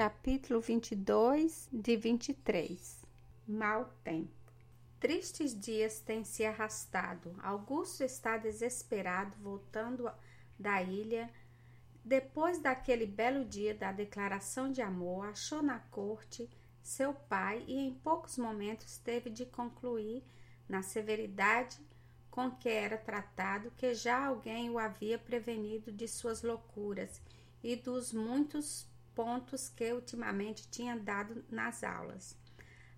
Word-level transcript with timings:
capítulo 0.00 0.62
22, 0.62 1.68
de 1.70 1.94
23. 1.94 3.04
Mal 3.46 3.92
tempo. 4.02 4.32
Tristes 4.98 5.54
dias 5.54 6.00
têm 6.00 6.24
se 6.24 6.42
arrastado. 6.42 7.36
Augusto 7.42 8.02
está 8.02 8.38
desesperado, 8.38 9.36
voltando 9.42 10.10
da 10.58 10.80
ilha. 10.80 11.30
Depois 12.02 12.58
daquele 12.58 13.04
belo 13.04 13.44
dia 13.44 13.74
da 13.74 13.92
declaração 13.92 14.72
de 14.72 14.80
amor, 14.80 15.26
achou 15.26 15.60
na 15.60 15.80
corte 15.90 16.48
seu 16.82 17.12
pai 17.12 17.62
e 17.68 17.74
em 17.74 17.92
poucos 17.92 18.38
momentos 18.38 18.96
teve 18.96 19.28
de 19.28 19.44
concluir, 19.44 20.24
na 20.66 20.80
severidade 20.80 21.78
com 22.30 22.50
que 22.50 22.70
era 22.70 22.96
tratado, 22.96 23.70
que 23.76 23.92
já 23.92 24.24
alguém 24.24 24.70
o 24.70 24.78
havia 24.78 25.18
prevenido 25.18 25.92
de 25.92 26.08
suas 26.08 26.42
loucuras 26.42 27.20
e 27.62 27.76
dos 27.76 28.14
muitos 28.14 28.88
pontos 29.14 29.68
que 29.68 29.92
ultimamente 29.92 30.68
tinha 30.68 30.96
dado 30.96 31.44
nas 31.50 31.82
aulas. 31.82 32.36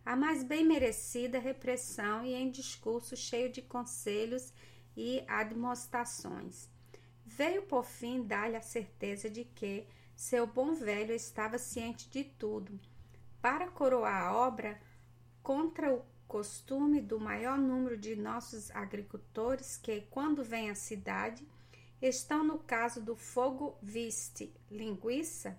A 0.05 0.17
mais 0.17 0.43
bem 0.43 0.65
merecida 0.65 1.39
repressão 1.39 2.25
e 2.25 2.35
em 2.35 2.51
discurso 2.51 3.17
cheio 3.17 3.51
de 3.51 3.63
conselhos 3.63 4.53
e 4.97 5.25
admoestações. 5.29 6.69
Veio 7.25 7.63
por 7.63 7.85
fim 7.85 8.23
dar-lhe 8.23 8.57
a 8.57 8.61
certeza 8.63 9.31
de 9.31 9.45
que 9.45 9.87
seu 10.15 10.47
bom 10.47 10.75
velho 10.75 11.15
estava 11.15 11.57
ciente 11.57 12.11
de 12.11 12.25
tudo. 12.25 12.79
Para 13.41 13.69
coroar 13.69 14.23
a 14.23 14.37
obra, 14.37 14.81
contra 15.43 15.93
o 15.93 16.05
costume 16.27 17.01
do 17.01 17.21
maior 17.21 17.59
número 17.59 17.97
de 17.97 18.17
nossos 18.17 18.71
agricultores 18.71 19.77
que, 19.77 20.03
quando 20.11 20.45
vêm 20.45 20.71
à 20.71 20.75
cidade, 20.75 21.47
estão 22.01 22.43
no 22.43 22.59
caso 22.59 23.01
do 23.01 23.15
fogo 23.15 23.77
viste 23.81 24.53
linguiça 24.71 25.57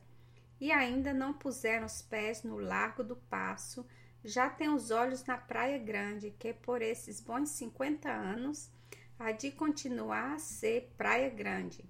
e 0.64 0.72
ainda 0.72 1.14
não 1.14 1.34
puseram 1.34 1.86
os 1.86 2.02
pés 2.02 2.42
no 2.42 2.58
largo 2.58 3.04
do 3.04 3.18
passo, 3.18 3.86
já 4.24 4.50
têm 4.50 4.70
os 4.70 4.92
olhos 4.92 5.26
na 5.26 5.38
Praia 5.38 5.78
Grande, 5.78 6.34
que 6.40 6.54
por 6.54 6.82
esses 6.82 7.20
bons 7.20 7.50
50 7.50 8.10
anos 8.10 8.72
há 9.20 9.34
de 9.34 9.52
continuar 9.52 10.36
a 10.36 10.40
ser 10.40 10.94
Praia 10.98 11.30
Grande, 11.30 11.84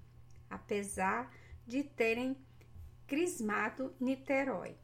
apesar 0.50 1.32
de 1.64 1.84
terem 1.84 2.36
crismado 3.06 3.94
Niterói. 4.00 4.76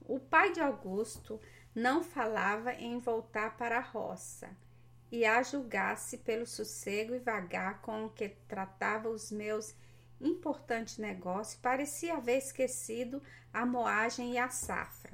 O 0.00 0.18
pai 0.18 0.50
de 0.50 0.58
Augusto 0.58 1.40
não 1.72 2.02
falava 2.02 2.74
em 2.74 2.98
voltar 2.98 3.56
para 3.56 3.78
a 3.78 3.80
roça, 3.80 4.50
e 5.08 5.24
a 5.24 5.40
julgasse 5.40 6.18
pelo 6.18 6.44
sossego 6.44 7.14
e 7.14 7.20
vagar 7.20 7.80
com 7.80 8.10
que 8.10 8.28
tratava 8.48 9.08
os 9.08 9.30
meus 9.30 9.72
importantes 10.20 10.98
negócios, 10.98 11.60
parecia 11.60 12.16
haver 12.16 12.38
esquecido 12.38 13.22
a 13.52 13.64
moagem 13.64 14.32
e 14.32 14.38
a 14.38 14.48
safra. 14.48 15.12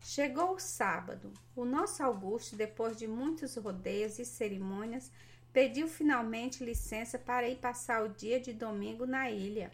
Chegou 0.00 0.54
o 0.54 0.60
sábado. 0.60 1.32
O 1.56 1.64
nosso 1.64 2.02
Augusto, 2.02 2.56
depois 2.56 2.96
de 2.96 3.06
muitos 3.06 3.56
rodeios 3.56 4.18
e 4.18 4.24
cerimônias, 4.24 5.10
pediu 5.52 5.88
finalmente 5.88 6.64
licença 6.64 7.18
para 7.18 7.48
ir 7.48 7.56
passar 7.56 8.04
o 8.04 8.08
dia 8.08 8.38
de 8.38 8.52
domingo 8.52 9.06
na 9.06 9.30
ilha 9.30 9.70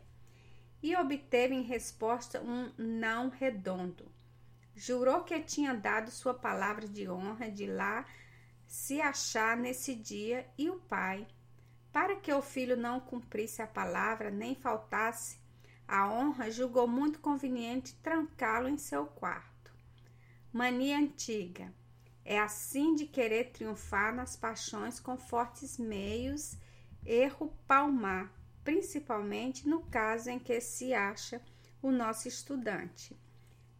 e 0.83 0.95
obteve 0.97 1.55
em 1.55 1.63
resposta 1.63 2.41
um 2.41 2.71
não 2.79 3.29
redondo. 3.29 4.05
Jurou 4.75 5.25
que 5.25 5.39
tinha 5.41 5.75
dado 5.75 6.11
sua 6.11 6.33
palavra 6.33 6.87
de 6.87 7.09
honra 7.09 7.51
de 7.51 7.67
lá 7.67 8.07
se 8.67 9.01
achar 9.01 9.57
nesse 9.57 9.95
dia 9.95 10.47
e 10.57 10.71
o 10.71 10.77
pai, 10.77 11.27
para 11.93 12.17
que 12.17 12.33
o 12.33 12.43
filho 12.43 12.77
não 12.77 13.01
cumprisse 13.01 13.63
a 13.63 13.67
palavra 13.67 14.31
nem 14.31 14.55
faltasse 14.55 15.41
a 15.91 16.09
honra, 16.09 16.49
julgou 16.53 16.87
muito 16.87 17.19
conveniente 17.19 17.97
trancá-lo 17.97 18.69
em 18.69 18.79
seu 18.79 19.07
quarto. 19.07 19.75
Mania 20.53 20.97
antiga. 20.97 21.75
É 22.25 22.39
assim 22.39 22.95
de 22.95 23.07
querer 23.07 23.51
triunfar 23.51 24.15
nas 24.15 24.37
paixões 24.37 25.01
com 25.01 25.19
fortes 25.19 25.79
meios, 25.79 26.57
erro 27.05 27.53
palmar, 27.67 28.33
principalmente 28.63 29.69
no 29.69 29.81
caso 29.81 30.31
em 30.31 30.39
que 30.39 30.61
se 30.61 30.95
acha 30.95 31.43
o 31.83 31.91
nosso 31.91 32.29
estudante. 32.29 33.19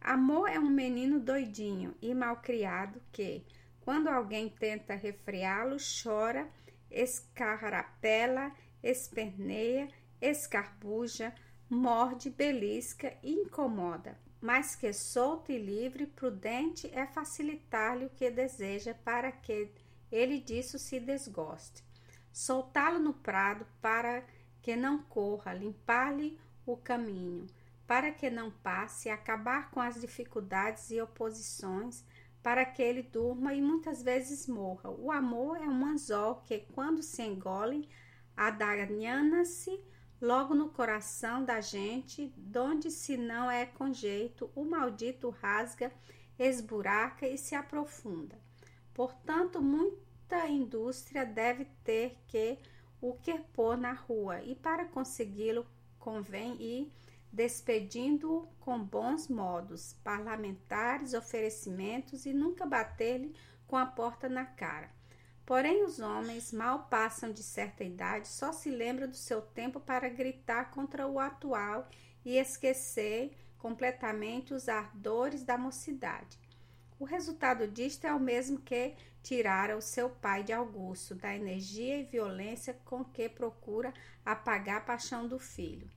Amor 0.01 0.49
é 0.49 0.59
um 0.59 0.69
menino 0.69 1.17
doidinho 1.17 1.95
e 2.01 2.13
malcriado 2.13 3.01
que, 3.13 3.45
quando 3.79 4.09
alguém 4.09 4.49
tenta 4.49 4.95
refreá-lo, 4.95 5.77
chora, 6.03 6.49
escarapela, 6.91 8.51
esperneia, 8.83 9.87
escarbuja, 10.21 11.33
morde, 11.69 12.29
belisca 12.29 13.17
e 13.23 13.31
incomoda. 13.31 14.19
Mas 14.41 14.75
que 14.75 14.91
solto 14.91 15.51
e 15.51 15.57
livre, 15.57 16.07
prudente 16.07 16.89
é 16.93 17.05
facilitar-lhe 17.05 18.05
o 18.05 18.09
que 18.09 18.29
deseja 18.29 18.93
para 18.93 19.31
que 19.31 19.71
ele 20.11 20.39
disso 20.39 20.77
se 20.77 20.99
desgoste. 20.99 21.83
Soltá-lo 22.31 22.99
no 22.99 23.13
prado 23.13 23.65
para 23.81 24.23
que 24.61 24.75
não 24.75 25.01
corra, 25.03 25.53
limpar-lhe 25.53 26.39
o 26.65 26.75
caminho, 26.77 27.47
para 27.87 28.11
que 28.11 28.29
não 28.29 28.49
passe, 28.49 29.09
acabar 29.09 29.69
com 29.71 29.79
as 29.79 29.99
dificuldades 29.99 30.91
e 30.91 31.01
oposições, 31.01 32.03
para 32.41 32.65
que 32.65 32.81
ele 32.81 33.03
durma 33.03 33.53
e 33.53 33.61
muitas 33.61 34.01
vezes 34.01 34.47
morra. 34.47 34.89
O 34.89 35.11
amor 35.11 35.57
é 35.57 35.67
um 35.67 35.85
anzol 35.85 36.41
que, 36.45 36.59
quando 36.73 37.03
se 37.03 37.21
engole, 37.21 37.87
adanhana-se 38.35 39.79
logo 40.19 40.53
no 40.53 40.69
coração 40.69 41.43
da 41.43 41.59
gente, 41.61 42.31
donde 42.37 42.91
se 42.91 43.17
não 43.17 43.49
é 43.49 43.65
com 43.65 43.91
jeito, 43.91 44.49
o 44.55 44.63
maldito 44.63 45.29
rasga, 45.29 45.91
esburaca 46.37 47.27
e 47.27 47.37
se 47.37 47.55
aprofunda. 47.55 48.39
Portanto, 48.93 49.61
muita 49.61 50.47
indústria 50.47 51.25
deve 51.25 51.65
ter 51.83 52.17
que 52.27 52.59
o 52.99 53.13
que 53.13 53.37
pôr 53.53 53.75
na 53.75 53.93
rua, 53.93 54.41
e 54.43 54.55
para 54.55 54.85
consegui-lo 54.85 55.65
convém 55.97 56.55
ir 56.61 56.91
despedindo-o 57.31 58.47
com 58.59 58.83
bons 58.83 59.27
modos, 59.27 59.93
parlamentares, 60.03 61.13
oferecimentos 61.13 62.25
e 62.25 62.33
nunca 62.33 62.65
bater-lhe 62.65 63.35
com 63.67 63.77
a 63.77 63.85
porta 63.85 64.27
na 64.27 64.45
cara. 64.45 64.89
Porém, 65.45 65.83
os 65.83 65.99
homens 65.99 66.51
mal 66.51 66.87
passam 66.89 67.31
de 67.31 67.41
certa 67.41 67.83
idade, 67.83 68.27
só 68.27 68.51
se 68.51 68.69
lembram 68.69 69.07
do 69.07 69.15
seu 69.15 69.41
tempo 69.41 69.79
para 69.79 70.09
gritar 70.09 70.71
contra 70.71 71.07
o 71.07 71.19
atual 71.19 71.87
e 72.23 72.37
esquecer 72.37 73.35
completamente 73.57 74.53
os 74.53 74.69
ardores 74.69 75.43
da 75.43 75.57
mocidade. 75.57 76.39
O 76.99 77.05
resultado 77.05 77.67
disto 77.67 78.05
é 78.05 78.13
o 78.13 78.19
mesmo 78.19 78.59
que 78.59 78.95
tirara 79.23 79.77
o 79.77 79.81
seu 79.81 80.09
pai 80.09 80.43
de 80.43 80.53
Augusto, 80.53 81.15
da 81.15 81.35
energia 81.35 81.97
e 81.99 82.03
violência 82.03 82.75
com 82.85 83.03
que 83.03 83.27
procura 83.27 83.93
apagar 84.25 84.77
a 84.77 84.81
paixão 84.81 85.27
do 85.27 85.39
filho. 85.39 85.89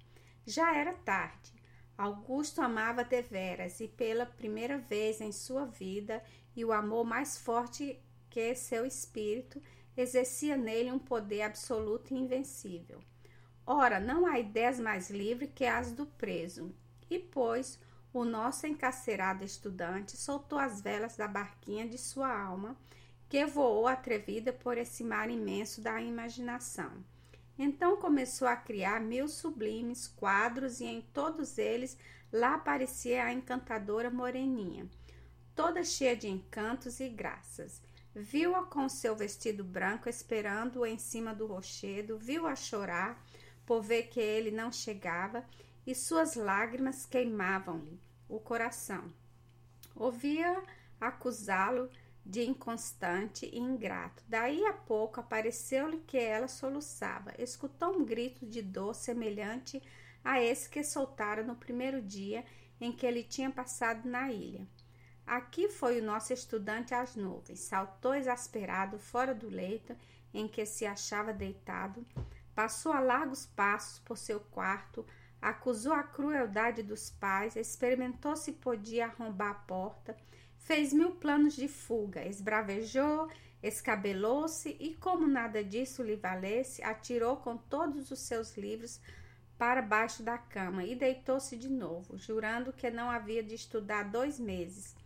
Já 0.46 0.76
era 0.76 0.92
tarde. 0.92 1.52
Augusto 1.96 2.60
amava 2.60 3.04
deveras 3.04 3.80
e 3.80 3.88
pela 3.88 4.26
primeira 4.26 4.78
vez 4.78 5.20
em 5.20 5.32
sua 5.32 5.64
vida, 5.64 6.22
e 6.56 6.64
o 6.64 6.72
amor 6.72 7.04
mais 7.04 7.38
forte 7.38 7.98
que 8.28 8.54
seu 8.54 8.84
espírito 8.84 9.62
exercia 9.96 10.56
nele 10.56 10.90
um 10.90 10.98
poder 10.98 11.42
absoluto 11.42 12.12
e 12.12 12.18
invencível. 12.18 13.00
Ora, 13.66 13.98
não 13.98 14.26
há 14.26 14.38
ideias 14.38 14.78
mais 14.78 15.08
livres 15.08 15.50
que 15.54 15.64
as 15.64 15.92
do 15.92 16.04
preso. 16.04 16.74
E 17.08 17.18
pois 17.18 17.78
o 18.12 18.24
nosso 18.24 18.66
encarcerado 18.66 19.44
estudante 19.44 20.16
soltou 20.16 20.58
as 20.58 20.80
velas 20.80 21.16
da 21.16 21.26
barquinha 21.26 21.88
de 21.88 21.96
sua 21.96 22.30
alma, 22.30 22.76
que 23.28 23.46
voou 23.46 23.86
atrevida 23.86 24.52
por 24.52 24.76
esse 24.76 25.02
mar 25.02 25.30
imenso 25.30 25.80
da 25.80 26.00
imaginação. 26.00 26.92
Então 27.58 27.96
começou 27.96 28.48
a 28.48 28.56
criar 28.56 29.00
mil 29.00 29.28
sublimes 29.28 30.08
quadros 30.08 30.80
e 30.80 30.84
em 30.84 31.00
todos 31.00 31.56
eles 31.56 31.96
lá 32.32 32.54
aparecia 32.54 33.24
a 33.24 33.32
encantadora 33.32 34.10
moreninha, 34.10 34.88
toda 35.54 35.84
cheia 35.84 36.16
de 36.16 36.28
encantos 36.28 36.98
e 36.98 37.08
graças. 37.08 37.80
Viu-a 38.14 38.64
com 38.64 38.88
seu 38.88 39.14
vestido 39.14 39.62
branco 39.62 40.08
esperando-o 40.08 40.86
em 40.86 40.98
cima 40.98 41.34
do 41.34 41.46
rochedo, 41.46 42.18
viu-a 42.18 42.54
chorar 42.56 43.24
por 43.64 43.82
ver 43.82 44.04
que 44.04 44.20
ele 44.20 44.50
não 44.50 44.70
chegava 44.70 45.44
e 45.86 45.94
suas 45.94 46.34
lágrimas 46.34 47.06
queimavam-lhe 47.06 48.00
o 48.28 48.38
coração. 48.40 49.12
Ouvia 49.94 50.62
acusá-lo 51.00 51.88
de 52.24 52.42
inconstante 52.42 53.46
e 53.46 53.58
ingrato. 53.58 54.22
Daí 54.26 54.64
a 54.64 54.72
pouco 54.72 55.20
apareceu-lhe 55.20 55.98
que 55.98 56.16
ela 56.16 56.48
soluçava. 56.48 57.32
Escutou 57.38 57.96
um 57.96 58.04
grito 58.04 58.46
de 58.46 58.62
dor 58.62 58.94
semelhante 58.94 59.82
a 60.24 60.42
esse 60.42 60.68
que 60.70 60.82
soltara 60.82 61.42
no 61.42 61.54
primeiro 61.54 62.00
dia 62.00 62.44
em 62.80 62.90
que 62.90 63.06
ele 63.06 63.22
tinha 63.22 63.50
passado 63.50 64.08
na 64.08 64.32
ilha. 64.32 64.66
Aqui 65.26 65.68
foi 65.68 66.00
o 66.00 66.04
nosso 66.04 66.32
estudante 66.32 66.94
às 66.94 67.14
nuvens. 67.16 67.60
Saltou 67.60 68.14
exasperado 68.14 68.98
fora 68.98 69.34
do 69.34 69.48
leito 69.48 69.96
em 70.32 70.48
que 70.48 70.66
se 70.66 70.84
achava 70.84 71.32
deitado, 71.32 72.04
passou 72.54 72.92
a 72.92 73.00
largos 73.00 73.46
passos 73.46 74.00
por 74.00 74.18
seu 74.18 74.40
quarto, 74.40 75.06
acusou 75.44 75.92
a 75.92 76.02
crueldade 76.02 76.82
dos 76.82 77.10
pais, 77.10 77.54
experimentou 77.54 78.34
se 78.34 78.50
podia 78.50 79.04
arrombar 79.04 79.50
a 79.50 79.54
porta, 79.54 80.16
fez 80.56 80.90
mil 80.90 81.10
planos 81.16 81.54
de 81.54 81.68
fuga, 81.68 82.26
esbravejou, 82.26 83.28
escabelou-se 83.62 84.74
e, 84.80 84.94
como 84.94 85.26
nada 85.26 85.62
disso 85.62 86.02
lhe 86.02 86.16
valesse, 86.16 86.82
atirou 86.82 87.36
com 87.36 87.58
todos 87.58 88.10
os 88.10 88.20
seus 88.20 88.56
livros 88.56 88.98
para 89.58 89.82
baixo 89.82 90.22
da 90.22 90.38
cama 90.38 90.82
e 90.82 90.96
deitou-se 90.96 91.58
de 91.58 91.68
novo, 91.68 92.16
jurando 92.16 92.72
que 92.72 92.90
não 92.90 93.10
havia 93.10 93.42
de 93.42 93.54
estudar 93.54 94.04
dois 94.04 94.40
meses. 94.40 94.96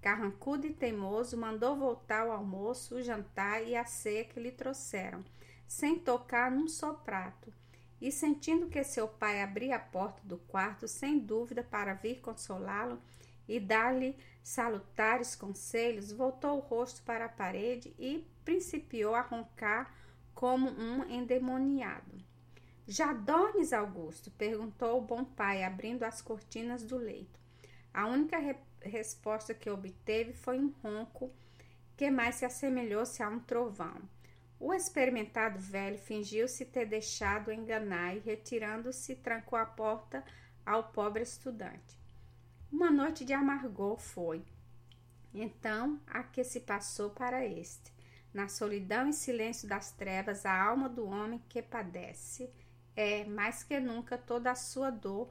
Carrancudo 0.00 0.66
e 0.66 0.72
teimoso, 0.72 1.36
mandou 1.36 1.76
voltar 1.76 2.26
o 2.26 2.32
almoço, 2.32 2.94
o 2.94 3.02
jantar 3.02 3.62
e 3.62 3.76
a 3.76 3.84
ceia 3.84 4.24
que 4.24 4.40
lhe 4.40 4.52
trouxeram, 4.52 5.22
sem 5.68 5.98
tocar 5.98 6.50
num 6.50 6.66
só 6.66 6.94
prato. 6.94 7.52
E 8.02 8.10
sentindo 8.10 8.66
que 8.66 8.82
seu 8.82 9.06
pai 9.06 9.40
abria 9.40 9.76
a 9.76 9.78
porta 9.78 10.20
do 10.24 10.36
quarto, 10.36 10.88
sem 10.88 11.20
dúvida, 11.20 11.62
para 11.62 11.94
vir 11.94 12.20
consolá-lo 12.20 13.00
e 13.46 13.60
dar-lhe 13.60 14.16
salutares 14.42 15.36
conselhos, 15.36 16.10
voltou 16.10 16.56
o 16.56 16.60
rosto 16.60 17.00
para 17.04 17.26
a 17.26 17.28
parede 17.28 17.94
e 17.96 18.26
principiou 18.44 19.14
a 19.14 19.20
roncar 19.20 19.94
como 20.34 20.68
um 20.68 21.08
endemoniado. 21.08 22.18
Já 22.88 23.12
dormes, 23.12 23.72
Augusto? 23.72 24.32
perguntou 24.32 24.98
o 24.98 25.06
bom 25.06 25.24
pai, 25.24 25.62
abrindo 25.62 26.02
as 26.02 26.20
cortinas 26.20 26.82
do 26.82 26.96
leito. 26.96 27.38
A 27.94 28.08
única 28.08 28.36
re 28.36 28.56
resposta 28.80 29.54
que 29.54 29.70
obteve 29.70 30.32
foi 30.32 30.58
um 30.58 30.74
ronco 30.82 31.30
que 31.96 32.10
mais 32.10 32.34
se 32.34 32.44
assemelhou-se 32.44 33.22
a 33.22 33.28
um 33.28 33.38
trovão. 33.38 34.02
O 34.64 34.72
experimentado 34.72 35.58
velho 35.58 35.98
fingiu-se 35.98 36.64
ter 36.64 36.86
deixado 36.86 37.50
enganar 37.50 38.14
e, 38.14 38.20
retirando-se, 38.20 39.16
trancou 39.16 39.58
a 39.58 39.66
porta 39.66 40.24
ao 40.64 40.84
pobre 40.84 41.24
estudante. 41.24 41.98
Uma 42.70 42.88
noite 42.88 43.24
de 43.24 43.32
amargor 43.32 43.98
foi. 43.98 44.44
Então, 45.34 46.00
a 46.06 46.22
que 46.22 46.44
se 46.44 46.60
passou 46.60 47.10
para 47.10 47.44
este. 47.44 47.92
Na 48.32 48.46
solidão 48.46 49.08
e 49.08 49.12
silêncio 49.12 49.68
das 49.68 49.90
trevas, 49.90 50.46
a 50.46 50.56
alma 50.56 50.88
do 50.88 51.06
homem 51.06 51.42
que 51.48 51.60
padece 51.60 52.48
é, 52.94 53.24
mais 53.24 53.64
que 53.64 53.80
nunca, 53.80 54.16
toda 54.16 54.52
a 54.52 54.54
sua 54.54 54.90
dor 54.90 55.28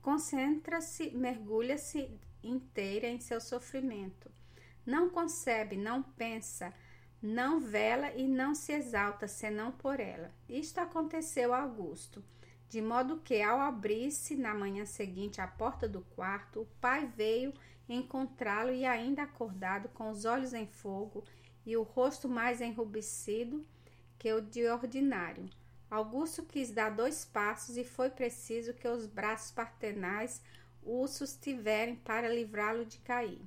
concentra-se, 0.00 1.10
mergulha-se 1.10 2.08
inteira 2.44 3.08
em 3.08 3.18
seu 3.18 3.40
sofrimento. 3.40 4.30
Não 4.86 5.10
concebe, 5.10 5.76
não 5.76 6.00
pensa, 6.00 6.72
não 7.22 7.60
vela 7.60 8.10
e 8.12 8.26
não 8.26 8.54
se 8.54 8.72
exalta 8.72 9.28
senão 9.28 9.70
por 9.72 10.00
ela. 10.00 10.30
Isto 10.48 10.78
aconteceu 10.78 11.52
a 11.52 11.60
Augusto, 11.60 12.24
de 12.68 12.80
modo 12.80 13.18
que, 13.18 13.42
ao 13.42 13.60
abrir-se 13.60 14.36
na 14.36 14.54
manhã 14.54 14.86
seguinte 14.86 15.40
a 15.40 15.46
porta 15.46 15.88
do 15.88 16.00
quarto, 16.16 16.62
o 16.62 16.68
pai 16.80 17.06
veio 17.16 17.52
encontrá-lo 17.88 18.70
e, 18.70 18.86
ainda 18.86 19.22
acordado, 19.22 19.88
com 19.90 20.10
os 20.10 20.24
olhos 20.24 20.54
em 20.54 20.66
fogo 20.66 21.24
e 21.66 21.76
o 21.76 21.82
rosto 21.82 22.28
mais 22.28 22.60
enrubescido 22.60 23.66
que 24.18 24.32
o 24.32 24.40
de 24.40 24.66
ordinário. 24.68 25.48
Augusto 25.90 26.44
quis 26.44 26.70
dar 26.70 26.90
dois 26.90 27.24
passos 27.24 27.76
e 27.76 27.84
foi 27.84 28.08
preciso 28.08 28.72
que 28.72 28.86
os 28.86 29.06
braços 29.06 29.50
paternais 29.50 30.40
o 30.82 31.06
sustiverem 31.06 31.96
para 31.96 32.32
livrá-lo 32.32 32.84
de 32.84 32.98
cair. 32.98 33.42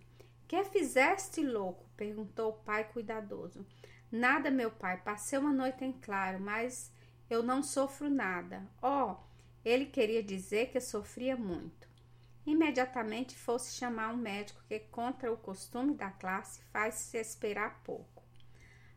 Que 0.53 0.63
fizeste, 0.65 1.41
louco? 1.41 1.89
perguntou 1.97 2.51
o 2.51 2.63
pai 2.63 2.83
cuidadoso. 2.83 3.65
Nada, 4.11 4.51
meu 4.51 4.69
pai, 4.69 5.01
passei 5.01 5.39
uma 5.39 5.51
noite 5.51 5.83
em 5.83 5.91
claro, 5.91 6.39
mas 6.39 6.93
eu 7.27 7.41
não 7.41 7.63
sofro 7.63 8.07
nada. 8.07 8.69
Oh, 8.79 9.15
ele 9.65 9.87
queria 9.87 10.21
dizer 10.21 10.69
que 10.69 10.79
sofria 10.79 11.35
muito. 11.35 11.89
Imediatamente 12.45 13.35
fosse 13.35 13.73
chamar 13.73 14.13
um 14.13 14.17
médico 14.17 14.61
que, 14.67 14.77
contra 14.79 15.33
o 15.33 15.37
costume 15.37 15.95
da 15.95 16.11
classe, 16.11 16.61
faz-se 16.71 17.17
esperar 17.17 17.81
pouco. 17.83 18.21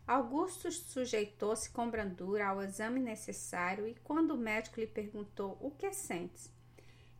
Augusto 0.06 0.70
sujeitou-se 0.70 1.70
com 1.70 1.88
brandura 1.88 2.48
ao 2.48 2.62
exame 2.62 3.00
necessário 3.00 3.88
e, 3.88 3.94
quando 4.04 4.32
o 4.32 4.38
médico 4.38 4.78
lhe 4.78 4.86
perguntou 4.86 5.56
o 5.58 5.70
que 5.70 5.90
sentes, 5.94 6.54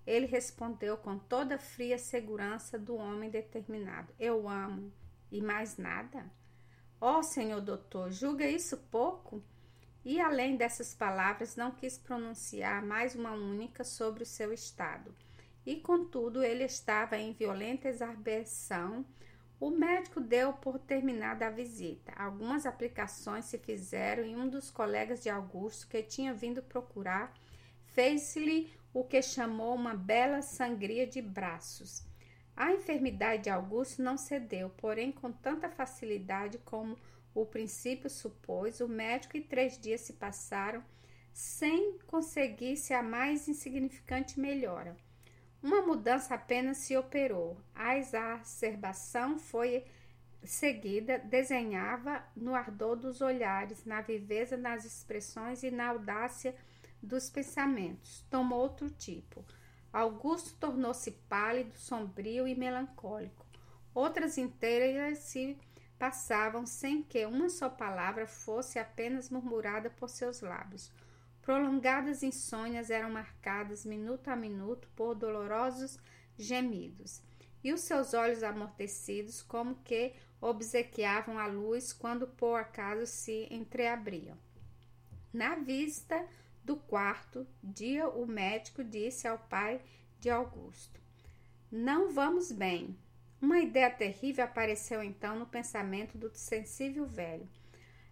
ele 0.07 0.27
respondeu 0.27 0.97
com 0.97 1.19
toda 1.19 1.57
a 1.57 1.59
fria 1.59 1.99
segurança 1.99 2.79
do 2.79 2.97
homem 2.97 3.29
determinado: 3.29 4.13
Eu 4.19 4.49
amo. 4.49 4.93
E 5.31 5.43
mais 5.43 5.77
nada? 5.77 6.31
Ó 7.01 7.19
oh, 7.19 7.23
senhor 7.23 7.61
doutor, 7.61 8.13
julga 8.13 8.47
isso 8.47 8.77
pouco? 8.91 9.43
E 10.05 10.21
além 10.21 10.57
dessas 10.57 10.95
palavras, 10.95 11.57
não 11.57 11.73
quis 11.73 11.99
pronunciar 11.99 12.81
mais 12.81 13.17
uma 13.17 13.33
única 13.33 13.83
sobre 13.83 14.23
o 14.23 14.27
seu 14.27 14.53
estado. 14.53 15.13
E 15.67 15.75
contudo, 15.77 16.45
ele 16.45 16.63
estava 16.63 17.19
em 17.19 17.33
violenta 17.33 17.89
exarbeção. 17.89 19.05
O 19.59 19.69
médico 19.69 20.21
deu 20.21 20.53
por 20.53 20.79
terminada 20.79 21.49
a 21.49 21.51
visita. 21.51 22.13
Algumas 22.15 22.67
aplicações 22.67 23.47
se 23.47 23.59
fizeram 23.59 24.25
e 24.25 24.37
um 24.37 24.49
dos 24.49 24.71
colegas 24.71 25.25
de 25.25 25.29
Augusto, 25.29 25.89
que 25.89 26.01
tinha 26.05 26.33
vindo 26.33 26.63
procurar, 26.63 27.35
fez-lhe 27.87 28.73
o 28.99 29.05
que 29.05 29.21
chamou 29.21 29.75
uma 29.75 29.95
bela 29.95 30.41
sangria 30.41 31.07
de 31.07 31.21
braços. 31.21 32.03
A 32.57 32.73
enfermidade 32.73 33.43
de 33.43 33.51
Augusto 33.51 34.03
não 34.03 34.17
cedeu, 34.17 34.71
porém, 34.71 35.13
com 35.13 35.31
tanta 35.31 35.69
facilidade 35.69 36.57
como 36.65 36.97
o 37.35 37.45
princípio 37.45 38.09
supôs, 38.09 38.81
o 38.81 38.89
médico 38.89 39.37
e 39.37 39.43
três 39.43 39.79
dias 39.79 40.01
se 40.01 40.15
passaram 40.15 40.83
sem 41.31 41.99
conseguir-se 42.07 42.95
a 42.95 43.03
mais 43.03 43.47
insignificante 43.47 44.41
melhora. 44.41 44.97
Uma 45.63 45.83
mudança 45.83 46.35
apenas 46.35 46.79
se 46.79 46.97
operou. 46.97 47.61
A 47.75 47.99
exacerbação 47.99 49.39
foi 49.39 49.85
seguida, 50.43 51.19
desenhava 51.19 52.25
no 52.35 52.55
ardor 52.55 52.97
dos 52.97 53.21
olhares, 53.21 53.85
na 53.85 54.01
viveza 54.01 54.57
das 54.57 54.87
expressões 54.87 55.63
e 55.63 55.71
na 55.71 55.89
audácia 55.89 56.55
dos 57.03 57.31
pensamentos. 57.31 58.25
Tomou 58.31 58.61
outro 58.61 58.91
tipo. 58.91 59.45
Augusto 59.93 60.55
tornou-se 60.61 61.11
pálido, 61.29 61.77
sombrio 61.79 62.47
e 62.47 62.55
melancólico. 62.55 63.47
Outras 63.95 64.37
inteiras 64.37 65.19
se 65.19 65.59
passavam 65.99 66.67
sem 66.67 67.03
que 67.03 67.25
uma 67.25 67.49
só 67.49 67.69
palavra 67.69 68.27
fosse 68.27 68.79
apenas 68.79 69.31
murmurada 69.31 69.89
por 69.91 70.11
seus 70.11 70.41
lábios. 70.41 70.93
Prolongadas 71.41 72.23
insônias 72.23 72.91
eram 72.91 73.11
marcadas 73.11 73.85
minuto 73.85 74.29
a 74.29 74.37
minuto 74.37 74.89
por 74.95 75.15
dolorosos 75.15 75.99
gemidos, 76.37 77.23
e 77.63 77.73
os 77.73 77.81
seus 77.81 78.15
olhos 78.15 78.43
amortecidos, 78.43 79.43
como 79.43 79.77
que 79.77 80.13
obsequiavam 80.41 81.39
a 81.39 81.47
luz 81.47 81.93
quando 81.93 82.27
por 82.27 82.61
acaso 82.61 83.07
se 83.07 83.47
entreabriam. 83.51 84.37
Na 85.33 85.55
vista 85.55 86.27
do 86.67 86.75
quarto 86.75 87.47
dia, 87.63 88.09
o 88.09 88.27
médico 88.27 88.83
disse 88.83 89.29
ao 89.29 89.39
pai 89.39 89.81
de 90.19 90.29
Augusto: 90.29 91.01
Não 91.71 92.13
vamos 92.13 92.51
bem. 92.51 92.99
Uma 93.41 93.61
ideia 93.61 93.89
terrível 93.89 94.45
apareceu 94.45 95.01
então 95.01 95.39
no 95.39 95.47
pensamento 95.47 96.19
do 96.19 96.29
sensível 96.35 97.07
velho. 97.07 97.49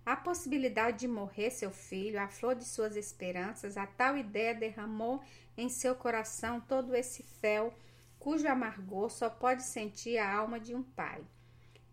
A 0.06 0.14
possibilidade 0.14 1.00
de 1.00 1.08
morrer 1.08 1.50
seu 1.50 1.72
filho, 1.72 2.20
a 2.20 2.28
flor 2.28 2.54
de 2.54 2.64
suas 2.64 2.94
esperanças, 2.94 3.76
a 3.76 3.88
tal 3.88 4.16
ideia 4.16 4.54
derramou 4.54 5.20
em 5.56 5.68
seu 5.68 5.96
coração 5.96 6.60
todo 6.60 6.94
esse 6.94 7.24
fel, 7.24 7.74
cujo 8.20 8.46
amargor 8.46 9.10
só 9.10 9.28
pode 9.28 9.64
sentir 9.64 10.16
a 10.18 10.32
alma 10.32 10.60
de 10.60 10.76
um 10.76 10.82
pai. 10.82 11.24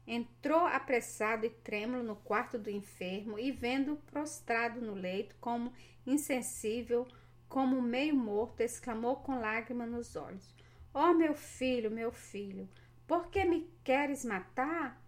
Entrou 0.06 0.66
apressado 0.66 1.46
e 1.46 1.50
trêmulo 1.50 2.04
no 2.04 2.16
quarto 2.16 2.58
do 2.58 2.70
enfermo 2.70 3.38
e, 3.38 3.52
vendo 3.52 3.96
prostrado 4.08 4.82
no 4.82 4.94
leito, 4.94 5.36
como 5.40 5.72
insensível, 6.06 7.08
como 7.48 7.82
meio 7.82 8.16
morto, 8.16 8.62
exclamou 8.62 9.18
com 9.18 9.40
lágrima 9.40 9.86
nos 9.86 10.16
olhos: 10.16 10.56
Ó 10.94 11.12
oh, 11.12 11.14
meu 11.14 11.34
filho, 11.34 11.92
meu 11.92 12.12
filho, 12.12 12.68
por 13.08 13.30
que 13.30 13.46
me 13.46 13.70
queres 13.84 14.26
matar? 14.26 15.02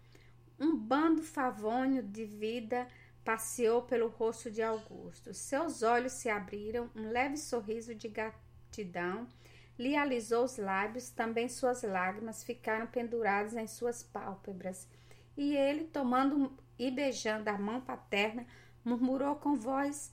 Um 0.58 0.76
bando 0.76 1.22
favônio 1.22 2.02
de 2.02 2.24
vida 2.24 2.86
passeou 3.24 3.82
pelo 3.82 4.08
rosto 4.08 4.50
de 4.50 4.62
Augusto. 4.62 5.34
Seus 5.34 5.82
olhos 5.82 6.12
se 6.12 6.28
abriram, 6.28 6.90
um 6.94 7.08
leve 7.10 7.36
sorriso 7.36 7.94
de 7.94 8.08
gratidão 8.08 9.26
lhe 9.78 9.96
alisou 9.96 10.44
os 10.44 10.56
lábios, 10.56 11.10
também 11.10 11.48
suas 11.48 11.82
lágrimas 11.82 12.44
ficaram 12.44 12.86
penduradas 12.86 13.54
em 13.54 13.66
suas 13.66 14.02
pálpebras. 14.02 14.88
E 15.36 15.56
ele, 15.56 15.84
tomando 15.84 16.52
e 16.78 16.90
beijando 16.90 17.50
a 17.50 17.58
mão 17.58 17.80
paterna, 17.80 18.46
murmurou 18.84 19.36
com 19.36 19.54
voz 19.54 20.12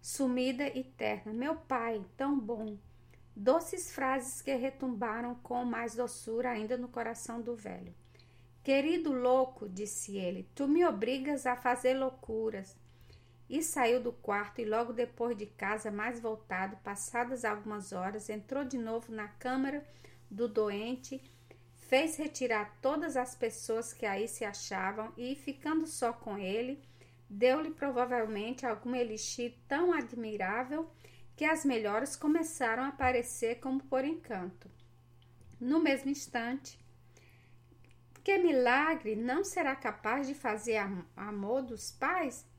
sumida 0.00 0.66
e 0.66 0.82
terna: 0.82 1.32
Meu 1.32 1.56
pai, 1.56 2.04
tão 2.16 2.38
bom. 2.38 2.76
Doces 3.34 3.90
frases 3.90 4.42
que 4.42 4.54
retumbaram 4.54 5.34
com 5.36 5.64
mais 5.64 5.94
doçura 5.94 6.50
ainda 6.50 6.76
no 6.76 6.88
coração 6.88 7.40
do 7.40 7.56
velho. 7.56 7.94
Querido 8.62 9.12
louco, 9.12 9.68
disse 9.68 10.16
ele, 10.16 10.48
tu 10.54 10.68
me 10.68 10.84
obrigas 10.84 11.46
a 11.46 11.56
fazer 11.56 11.94
loucuras. 11.94 12.76
E 13.52 13.62
saiu 13.62 14.02
do 14.02 14.12
quarto 14.12 14.62
e 14.62 14.64
logo 14.64 14.94
depois 14.94 15.36
de 15.36 15.44
casa, 15.44 15.90
mais 15.90 16.18
voltado, 16.18 16.74
passadas 16.78 17.44
algumas 17.44 17.92
horas, 17.92 18.30
entrou 18.30 18.64
de 18.64 18.78
novo 18.78 19.12
na 19.12 19.28
câmara 19.28 19.86
do 20.30 20.48
doente, 20.48 21.22
fez 21.76 22.16
retirar 22.16 22.78
todas 22.80 23.14
as 23.14 23.34
pessoas 23.34 23.92
que 23.92 24.06
aí 24.06 24.26
se 24.26 24.42
achavam 24.42 25.12
e, 25.18 25.34
ficando 25.34 25.86
só 25.86 26.14
com 26.14 26.38
ele, 26.38 26.82
deu-lhe 27.28 27.70
provavelmente 27.70 28.64
algum 28.64 28.94
elixir 28.94 29.54
tão 29.68 29.92
admirável 29.92 30.90
que 31.36 31.44
as 31.44 31.62
melhores 31.62 32.16
começaram 32.16 32.84
a 32.84 32.88
aparecer 32.88 33.60
como 33.60 33.84
por 33.84 34.02
encanto. 34.02 34.70
No 35.60 35.78
mesmo 35.78 36.10
instante, 36.10 36.78
que 38.24 38.38
milagre 38.38 39.14
não 39.14 39.44
será 39.44 39.76
capaz 39.76 40.26
de 40.26 40.32
fazer 40.32 40.78
amor 41.14 41.60
dos 41.60 41.90
pais? 41.90 42.50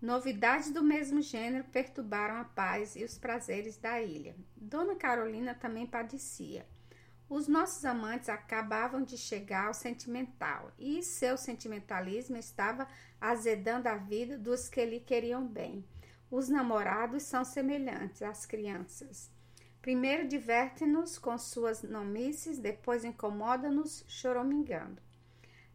Novidades 0.00 0.70
do 0.70 0.82
mesmo 0.82 1.20
gênero 1.20 1.64
perturbaram 1.64 2.36
a 2.36 2.44
paz 2.44 2.96
e 2.96 3.04
os 3.04 3.18
prazeres 3.18 3.76
da 3.76 4.00
ilha. 4.00 4.34
Dona 4.56 4.96
Carolina 4.96 5.54
também 5.54 5.86
padecia. 5.86 6.66
Os 7.28 7.46
nossos 7.46 7.84
amantes 7.84 8.30
acabavam 8.30 9.02
de 9.02 9.18
chegar 9.18 9.66
ao 9.66 9.74
sentimental 9.74 10.72
e 10.78 11.02
seu 11.02 11.36
sentimentalismo 11.36 12.38
estava 12.38 12.88
azedando 13.20 13.88
a 13.88 13.96
vida 13.96 14.38
dos 14.38 14.70
que 14.70 14.84
lhe 14.86 15.00
queriam 15.00 15.46
bem. 15.46 15.84
Os 16.30 16.48
namorados 16.48 17.24
são 17.24 17.44
semelhantes 17.44 18.22
às 18.22 18.46
crianças. 18.46 19.30
Primeiro 19.82 20.26
diverte-nos 20.26 21.18
com 21.18 21.36
suas 21.36 21.82
nomices, 21.82 22.58
depois 22.58 23.04
incomoda-nos 23.04 24.02
choramingando. 24.08 25.00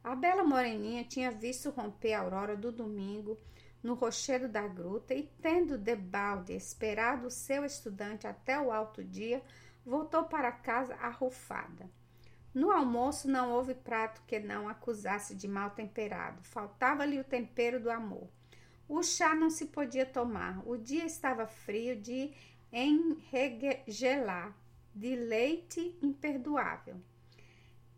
A 0.03 0.15
bela 0.15 0.43
moreninha 0.43 1.03
tinha 1.03 1.31
visto 1.31 1.69
romper 1.69 2.13
a 2.13 2.21
aurora 2.21 2.55
do 2.55 2.71
domingo 2.71 3.39
no 3.85 3.93
rochedo 3.93 4.47
da 4.47 4.67
gruta 4.67 5.13
e, 5.13 5.29
tendo 5.43 5.77
debalde 5.77 6.53
esperado 6.53 7.27
o 7.27 7.31
seu 7.31 7.63
estudante 7.63 8.25
até 8.25 8.59
o 8.59 8.71
alto 8.71 9.03
dia, 9.03 9.43
voltou 9.85 10.23
para 10.23 10.51
casa 10.51 10.95
arrufada. 10.95 11.87
No 12.51 12.71
almoço 12.71 13.29
não 13.29 13.51
houve 13.51 13.75
prato 13.75 14.23
que 14.25 14.39
não 14.39 14.67
acusasse 14.67 15.35
de 15.35 15.47
mal 15.47 15.69
temperado. 15.69 16.41
Faltava-lhe 16.41 17.19
o 17.19 17.23
tempero 17.23 17.79
do 17.79 17.91
amor. 17.91 18.27
O 18.89 19.03
chá 19.03 19.35
não 19.35 19.51
se 19.51 19.67
podia 19.67 20.05
tomar. 20.05 20.67
O 20.67 20.77
dia 20.77 21.05
estava 21.05 21.45
frio 21.45 21.95
de 21.95 22.33
enregelar, 22.73 24.57
de 24.95 25.15
leite 25.15 25.95
imperdoável. 26.01 26.99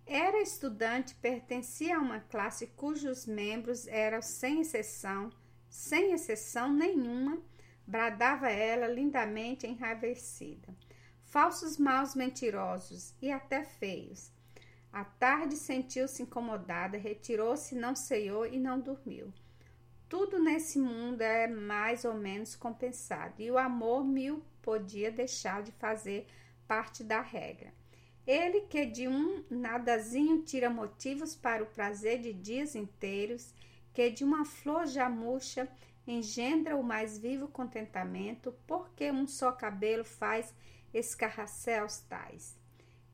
Era 0.06 0.42
estudante, 0.42 1.16
pertencia 1.16 1.96
a 1.96 2.02
uma 2.02 2.20
classe 2.20 2.68
cujos 2.76 3.26
membros 3.26 3.88
eram, 3.88 4.22
sem 4.22 4.60
exceção, 4.60 5.32
sem 5.70 6.14
exceção 6.14 6.72
nenhuma, 6.72 7.38
bradava 7.86 8.50
ela 8.50 8.88
lindamente 8.88 9.66
enraivecida. 9.66 10.76
Falsos 11.24 11.78
maus 11.78 12.16
mentirosos 12.16 13.14
e 13.22 13.32
até 13.32 13.64
feios. 13.64 14.32
À 14.92 15.04
tarde 15.04 15.56
sentiu-se 15.56 16.24
incomodada, 16.24 16.98
retirou-se, 16.98 17.76
não 17.76 17.96
ceiou 17.96 18.46
e 18.46 18.58
não 18.58 18.80
dormiu. 18.80 19.32
Tudo 20.10 20.40
nesse 20.40 20.80
mundo 20.80 21.22
é 21.22 21.48
mais 21.48 22.06
ou 22.06 22.14
menos 22.14 22.56
compensado, 22.56 23.42
e 23.42 23.52
o 23.52 23.58
amor 23.58 24.06
mil 24.06 24.42
podia 24.62 25.12
deixar 25.12 25.62
de 25.62 25.72
fazer 25.74 26.26
parte 26.68 27.04
da 27.04 27.22
regra. 27.22 27.74
Ele 28.26 28.62
que 28.62 28.86
de 28.86 29.08
um 29.08 29.44
nadazinho 29.50 30.42
tira 30.44 30.70
motivos 30.70 31.36
para 31.36 31.64
o 31.64 31.68
prazer 31.68 32.20
de 32.20 32.34
dias 32.34 32.76
inteiros, 32.76 33.54
que 33.98 34.12
de 34.12 34.24
uma 34.24 34.46
flor 34.46 34.86
já 34.86 35.10
murcha 35.10 35.68
engendra 36.06 36.78
o 36.78 36.84
mais 36.84 37.18
vivo 37.18 37.48
contentamento, 37.48 38.54
porque 38.68 39.10
um 39.10 39.26
só 39.26 39.52
cabelo 39.52 40.04
faz 40.06 40.54
escarracéus 40.94 42.02
tais, 42.02 42.56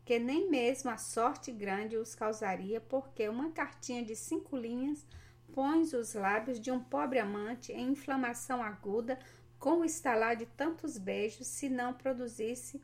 que 0.03 0.19
nem 0.19 0.49
mesmo 0.49 0.91
a 0.91 0.97
sorte 0.97 1.53
grande 1.53 1.95
os 1.95 2.13
causaria, 2.15 2.81
porque 2.81 3.29
uma 3.29 3.49
cartinha 3.51 4.03
de 4.03 4.13
cinco 4.13 4.57
linhas 4.57 5.07
põe 5.53 5.83
os 5.83 6.15
lábios 6.15 6.59
de 6.59 6.69
um 6.69 6.83
pobre 6.83 7.17
amante 7.17 7.71
em 7.71 7.91
inflamação 7.91 8.61
aguda 8.61 9.17
com 9.57 9.77
o 9.77 9.85
estalar 9.85 10.35
de 10.35 10.47
tantos 10.47 10.97
beijos, 10.97 11.47
se 11.47 11.69
não 11.69 11.93
produzisse 11.93 12.81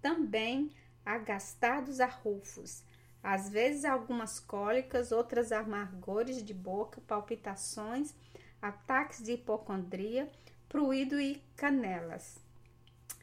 também 0.00 0.70
agastados 1.04 1.98
arrufos, 1.98 2.84
às 3.22 3.48
vezes 3.48 3.84
algumas 3.84 4.40
cólicas, 4.40 5.12
outras 5.12 5.52
amargores 5.52 6.42
de 6.42 6.52
boca, 6.52 7.00
palpitações, 7.06 8.14
ataques 8.60 9.22
de 9.22 9.32
hipocondria, 9.32 10.28
pruído 10.68 11.20
e 11.20 11.42
canelas, 11.56 12.40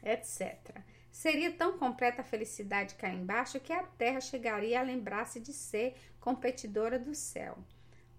etc. 0.02 0.78
Seria 1.10 1.52
tão 1.52 1.76
completa 1.76 2.22
a 2.22 2.24
felicidade 2.24 2.94
cá 2.94 3.08
embaixo 3.08 3.60
que 3.60 3.72
a 3.72 3.82
terra 3.82 4.20
chegaria 4.20 4.80
a 4.80 4.84
lembrar-se 4.84 5.40
de 5.40 5.52
ser 5.52 5.94
competidora 6.20 6.98
do 6.98 7.14
céu. 7.14 7.58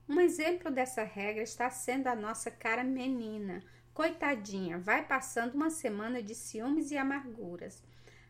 Um 0.07 0.19
exemplo 0.19 0.69
dessa 0.69 1.03
regra 1.03 1.41
está 1.41 1.69
sendo 1.69 2.07
a 2.07 2.15
nossa 2.15 2.51
cara 2.51 2.83
menina, 2.83 3.63
Coitadinha, 3.93 4.79
vai 4.79 5.05
passando 5.05 5.55
uma 5.55 5.69
semana 5.69 6.23
de 6.23 6.33
ciúmes 6.33 6.91
e 6.91 6.97
amarguras. 6.97 7.83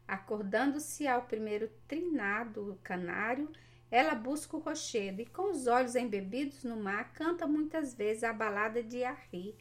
Acordando-se 0.08 1.08
ao 1.08 1.24
primeiro 1.24 1.70
trinado 1.88 2.66
do 2.66 2.76
canário, 2.84 3.50
ela 3.90 4.16
busca 4.16 4.56
o 4.56 4.60
rochedo 4.60 5.22
e, 5.22 5.26
com 5.26 5.52
os 5.52 5.68
olhos 5.68 5.96
embebidos 5.96 6.64
no 6.64 6.78
mar, 6.78 7.12
canta 7.14 7.46
muitas 7.46 7.94
vezes 7.94 8.24
a 8.24 8.32
balada 8.32 8.82
de 8.82 9.04
Arri, 9.04 9.56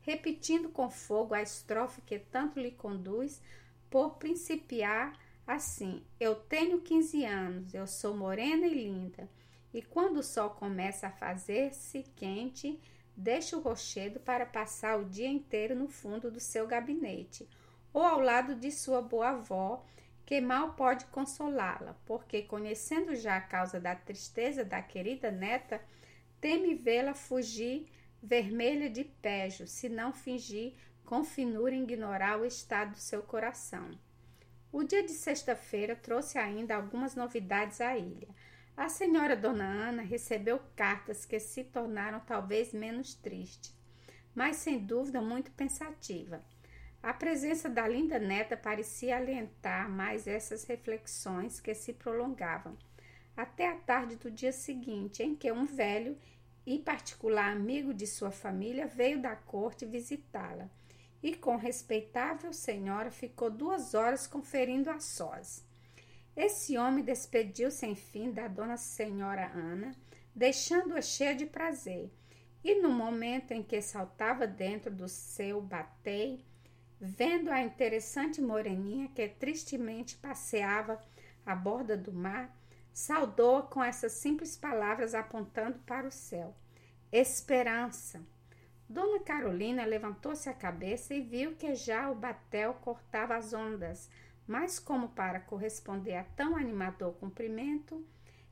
repetindo 0.00 0.68
com 0.68 0.90
fogo 0.90 1.34
a 1.34 1.42
estrofe 1.42 2.00
que 2.02 2.18
tanto 2.18 2.58
lhe 2.58 2.72
conduz, 2.72 3.40
por 3.88 4.16
principiar 4.16 5.16
assim: 5.46 6.02
Eu 6.18 6.34
tenho 6.34 6.80
15 6.80 7.24
anos, 7.24 7.74
eu 7.74 7.86
sou 7.86 8.16
morena 8.16 8.66
e 8.66 8.74
linda, 8.74 9.28
e 9.72 9.80
quando 9.80 10.18
o 10.18 10.22
sol 10.22 10.50
começa 10.50 11.06
a 11.06 11.12
fazer-se 11.12 12.02
quente, 12.16 12.80
deixa 13.16 13.56
o 13.56 13.60
rochedo 13.60 14.18
para 14.18 14.44
passar 14.44 14.98
o 14.98 15.04
dia 15.04 15.28
inteiro 15.28 15.74
no 15.76 15.88
fundo 15.88 16.30
do 16.30 16.40
seu 16.40 16.66
gabinete 16.66 17.48
ou 17.96 18.02
ao 18.02 18.20
lado 18.20 18.54
de 18.54 18.70
sua 18.70 19.00
boa 19.00 19.30
avó, 19.30 19.82
que 20.26 20.38
mal 20.38 20.74
pode 20.74 21.06
consolá-la, 21.06 21.96
porque, 22.04 22.42
conhecendo 22.42 23.16
já 23.16 23.38
a 23.38 23.40
causa 23.40 23.80
da 23.80 23.94
tristeza 23.94 24.62
da 24.62 24.82
querida 24.82 25.30
neta, 25.30 25.80
teme 26.38 26.74
vê-la 26.74 27.14
fugir 27.14 27.86
vermelha 28.22 28.90
de 28.90 29.02
pejo, 29.02 29.66
se 29.66 29.88
não 29.88 30.12
fingir 30.12 30.74
com 31.06 31.24
finura 31.24 31.74
ignorar 31.74 32.38
o 32.38 32.44
estado 32.44 32.90
do 32.90 32.98
seu 32.98 33.22
coração. 33.22 33.98
O 34.70 34.84
dia 34.84 35.02
de 35.02 35.12
sexta-feira 35.12 35.96
trouxe 35.96 36.36
ainda 36.36 36.76
algumas 36.76 37.14
novidades 37.14 37.80
à 37.80 37.96
ilha. 37.96 38.28
A 38.76 38.90
senhora 38.90 39.34
Dona 39.34 39.64
Ana 39.64 40.02
recebeu 40.02 40.60
cartas 40.76 41.24
que 41.24 41.40
se 41.40 41.64
tornaram 41.64 42.20
talvez 42.20 42.74
menos 42.74 43.14
tristes, 43.14 43.74
mas 44.34 44.56
sem 44.56 44.78
dúvida 44.78 45.22
muito 45.22 45.50
pensativa. 45.52 46.44
A 47.06 47.14
presença 47.14 47.68
da 47.68 47.86
linda 47.86 48.18
neta 48.18 48.56
parecia 48.56 49.16
alentar 49.16 49.88
mais 49.88 50.26
essas 50.26 50.64
reflexões 50.64 51.60
que 51.60 51.72
se 51.72 51.92
prolongavam 51.92 52.76
até 53.36 53.70
a 53.70 53.76
tarde 53.76 54.16
do 54.16 54.28
dia 54.28 54.50
seguinte, 54.50 55.22
em 55.22 55.36
que 55.36 55.52
um 55.52 55.64
velho 55.64 56.18
e 56.66 56.80
particular 56.80 57.52
amigo 57.52 57.94
de 57.94 58.08
sua 58.08 58.32
família 58.32 58.88
veio 58.88 59.22
da 59.22 59.36
corte 59.36 59.86
visitá-la 59.86 60.68
e 61.22 61.32
com 61.32 61.54
respeitável 61.54 62.52
senhora 62.52 63.12
ficou 63.12 63.52
duas 63.52 63.94
horas 63.94 64.26
conferindo 64.26 64.90
a 64.90 64.98
sós. 64.98 65.64
Esse 66.34 66.76
homem 66.76 67.04
despediu-se, 67.04 67.86
enfim, 67.86 68.32
da 68.32 68.48
dona 68.48 68.76
senhora 68.76 69.46
Ana, 69.54 69.92
deixando-a 70.34 71.00
cheia 71.00 71.36
de 71.36 71.46
prazer. 71.46 72.10
E 72.64 72.82
no 72.82 72.90
momento 72.90 73.52
em 73.52 73.62
que 73.62 73.80
saltava 73.80 74.44
dentro 74.44 74.90
do 74.90 75.08
seu 75.08 75.62
batei, 75.62 76.44
vendo 77.00 77.50
a 77.50 77.60
interessante 77.60 78.40
moreninha 78.40 79.08
que 79.08 79.28
tristemente 79.28 80.16
passeava 80.16 81.00
à 81.44 81.54
borda 81.54 81.96
do 81.96 82.12
mar, 82.12 82.54
saudou-a 82.92 83.62
com 83.62 83.84
essas 83.84 84.12
simples 84.12 84.56
palavras 84.56 85.14
apontando 85.14 85.78
para 85.80 86.08
o 86.08 86.12
céu. 86.12 86.54
Esperança! 87.12 88.20
Dona 88.88 89.20
Carolina 89.20 89.84
levantou-se 89.84 90.48
a 90.48 90.54
cabeça 90.54 91.12
e 91.12 91.20
viu 91.20 91.56
que 91.56 91.74
já 91.74 92.10
o 92.10 92.14
batel 92.14 92.74
cortava 92.74 93.36
as 93.36 93.52
ondas, 93.52 94.08
mas 94.46 94.78
como 94.78 95.08
para 95.08 95.40
corresponder 95.40 96.16
a 96.16 96.24
tão 96.24 96.56
animador 96.56 97.14
cumprimento, 97.14 98.06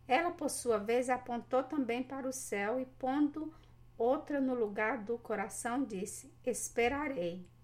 ela 0.07 0.31
por 0.31 0.51
sua 0.51 0.77
vez 0.77 1.09
apontou 1.09 1.63
também 1.63 2.03
para 2.03 2.29
o 2.29 2.33
céu 2.33 2.81
e 2.81 2.85
pondo 2.85 3.55
outra 3.97 4.41
no 4.41 4.55
lugar 4.55 4.99
do 4.99 5.17
coração 5.19 5.85
disse: 5.85 6.33
Esperarei. 6.45 7.47